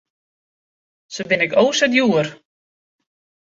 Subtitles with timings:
[1.17, 2.27] Se binne ek o sa djoer.